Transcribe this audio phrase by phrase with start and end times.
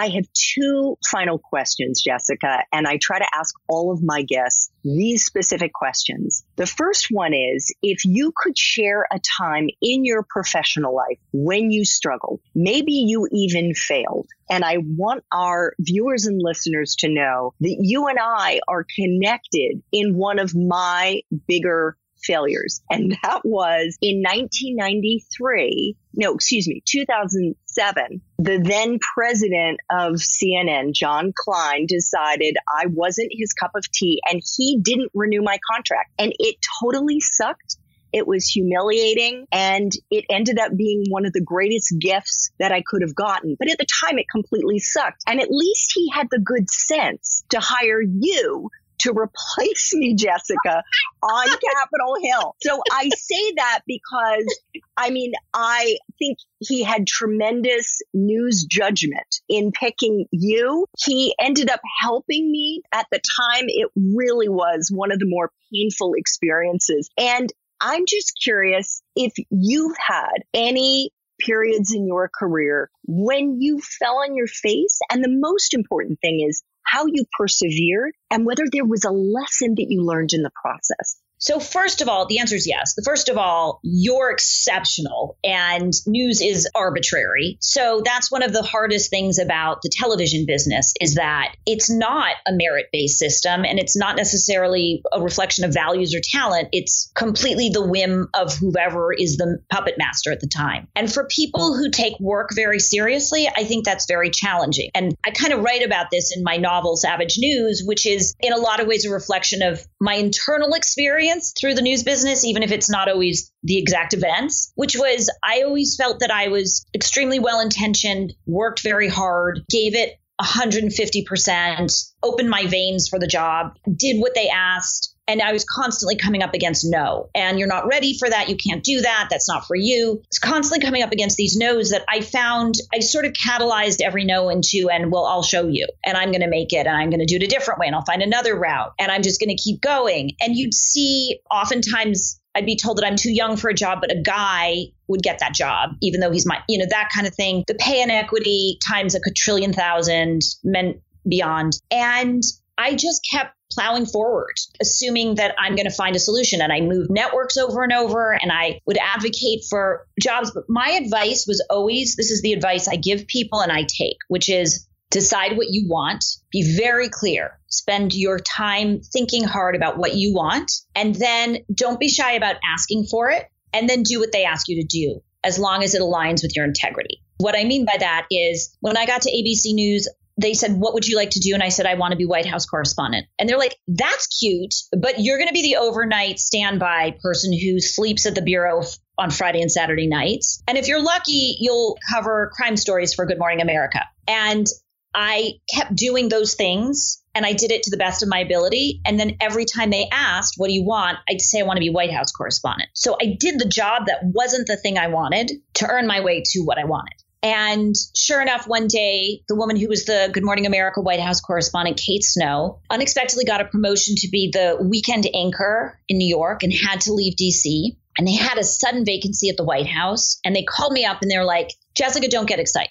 [0.00, 4.70] I have two final questions, Jessica, and I try to ask all of my guests
[4.82, 6.42] these specific questions.
[6.56, 11.70] The first one is if you could share a time in your professional life when
[11.70, 14.26] you struggled, maybe you even failed.
[14.48, 19.82] And I want our viewers and listeners to know that you and I are connected
[19.92, 22.80] in one of my bigger failures.
[22.90, 25.96] And that was in 1993.
[26.14, 28.20] No, excuse me, 2007.
[28.38, 34.42] The then president of CNN, Jon Klein, decided I wasn't his cup of tea and
[34.56, 36.10] he didn't renew my contract.
[36.18, 37.76] And it totally sucked.
[38.12, 42.82] It was humiliating and it ended up being one of the greatest gifts that I
[42.84, 43.54] could have gotten.
[43.58, 45.22] But at the time, it completely sucked.
[45.28, 48.68] And at least he had the good sense to hire you
[49.00, 50.82] to replace me, Jessica,
[51.22, 52.56] on Capitol Hill.
[52.62, 54.60] So I say that because
[54.96, 60.86] I mean, I think he had tremendous news judgment in picking you.
[61.04, 63.64] He ended up helping me at the time.
[63.68, 67.08] It really was one of the more painful experiences.
[67.16, 67.50] And
[67.80, 71.10] I'm just curious if you've had any
[71.40, 74.98] periods in your career when you fell on your face.
[75.10, 79.74] And the most important thing is how you persevered, and whether there was a lesson
[79.76, 81.20] that you learned in the process.
[81.40, 82.94] So, first of all, the answer is yes.
[83.02, 87.56] First of all, you're exceptional and news is arbitrary.
[87.60, 92.34] So, that's one of the hardest things about the television business is that it's not
[92.46, 96.68] a merit based system and it's not necessarily a reflection of values or talent.
[96.72, 100.88] It's completely the whim of whoever is the puppet master at the time.
[100.94, 104.90] And for people who take work very seriously, I think that's very challenging.
[104.94, 108.52] And I kind of write about this in my novel, Savage News, which is in
[108.52, 112.44] a lot of ways a reflection of my internal experience experience through the news business,
[112.44, 116.48] even if it's not always the exact events, which was I always felt that I
[116.48, 123.26] was extremely well intentioned, worked very hard, gave it 150%, opened my veins for the
[123.26, 125.09] job, did what they asked.
[125.30, 127.30] And I was constantly coming up against no.
[127.36, 128.48] And you're not ready for that.
[128.48, 129.28] You can't do that.
[129.30, 130.22] That's not for you.
[130.26, 134.24] It's constantly coming up against these no's that I found I sort of catalyzed every
[134.24, 135.86] no into, and well, I'll show you.
[136.04, 136.86] And I'm going to make it.
[136.86, 137.86] And I'm going to do it a different way.
[137.86, 138.92] And I'll find another route.
[138.98, 140.32] And I'm just going to keep going.
[140.40, 144.10] And you'd see oftentimes I'd be told that I'm too young for a job, but
[144.10, 147.34] a guy would get that job, even though he's my, you know, that kind of
[147.34, 147.62] thing.
[147.68, 151.74] The pay inequity times a quadrillion thousand, men beyond.
[151.92, 152.42] And
[152.76, 156.60] I just kept plowing forward, assuming that I'm going to find a solution.
[156.60, 160.50] And I moved networks over and over and I would advocate for jobs.
[160.50, 164.18] But my advice was always this is the advice I give people and I take,
[164.28, 169.98] which is decide what you want, be very clear, spend your time thinking hard about
[169.98, 174.20] what you want, and then don't be shy about asking for it, and then do
[174.20, 177.22] what they ask you to do as long as it aligns with your integrity.
[177.38, 180.08] What I mean by that is when I got to ABC News,
[180.40, 181.54] they said, What would you like to do?
[181.54, 183.26] And I said, I want to be White House correspondent.
[183.38, 187.80] And they're like, That's cute, but you're going to be the overnight standby person who
[187.80, 188.82] sleeps at the Bureau
[189.18, 190.62] on Friday and Saturday nights.
[190.66, 194.00] And if you're lucky, you'll cover crime stories for Good Morning America.
[194.26, 194.66] And
[195.14, 199.00] I kept doing those things and I did it to the best of my ability.
[199.04, 201.18] And then every time they asked, What do you want?
[201.28, 202.90] I'd say, I want to be White House correspondent.
[202.94, 206.42] So I did the job that wasn't the thing I wanted to earn my way
[206.44, 207.14] to what I wanted.
[207.42, 211.40] And sure enough, one day, the woman who was the Good Morning America White House
[211.40, 216.62] correspondent, Kate Snow, unexpectedly got a promotion to be the weekend anchor in New York
[216.62, 217.96] and had to leave DC.
[218.18, 220.38] And they had a sudden vacancy at the White House.
[220.44, 222.90] And they called me up and they're like, Jessica, don't get excited.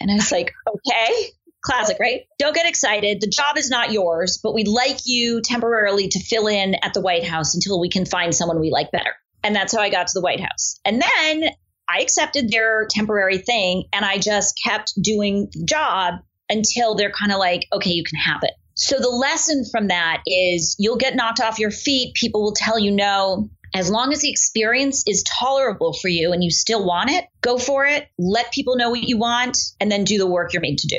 [0.00, 1.30] And I was like, okay,
[1.62, 2.22] classic, right?
[2.38, 3.20] Don't get excited.
[3.20, 7.00] The job is not yours, but we'd like you temporarily to fill in at the
[7.00, 9.14] White House until we can find someone we like better.
[9.44, 10.80] And that's how I got to the White House.
[10.84, 11.50] And then
[11.88, 16.14] I accepted their temporary thing and I just kept doing the job
[16.50, 18.52] until they're kind of like, okay, you can have it.
[18.74, 22.14] So the lesson from that is you'll get knocked off your feet.
[22.14, 23.50] People will tell you no.
[23.74, 27.58] As long as the experience is tolerable for you and you still want it, go
[27.58, 28.08] for it.
[28.18, 30.98] Let people know what you want and then do the work you're made to do.